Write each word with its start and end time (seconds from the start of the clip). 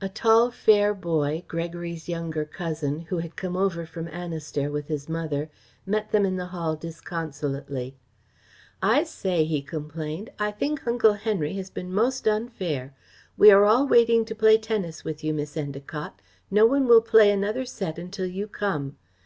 A 0.00 0.08
tall, 0.08 0.50
fair 0.50 0.94
boy, 0.94 1.44
Gregory's 1.46 2.08
younger 2.08 2.46
cousin, 2.46 3.00
who 3.00 3.18
had 3.18 3.36
come 3.36 3.58
over 3.58 3.84
from 3.84 4.08
Annistair 4.08 4.70
with 4.70 4.88
his 4.88 5.06
mother, 5.06 5.50
met 5.84 6.12
them 6.12 6.24
in 6.24 6.36
the 6.36 6.46
hall 6.46 6.76
disconsolately. 6.76 7.94
"I 8.82 9.04
say," 9.04 9.44
he 9.44 9.60
complained, 9.60 10.30
"I 10.38 10.50
think 10.50 10.86
Uncle 10.86 11.12
Henry 11.12 11.52
has 11.56 11.68
been 11.68 11.92
most 11.92 12.26
unfair. 12.26 12.94
We 13.36 13.50
are 13.50 13.66
all 13.66 13.86
waiting 13.86 14.24
to 14.24 14.34
play 14.34 14.56
tennis 14.56 15.04
with 15.04 15.22
you, 15.22 15.34
Miss 15.34 15.56
Endacott. 15.58 16.14
No 16.50 16.64
one 16.64 16.86
will 16.88 17.02
play 17.02 17.30
another 17.30 17.66
set 17.66 17.98
until 17.98 18.24
you 18.24 18.48
come. 18.48 18.96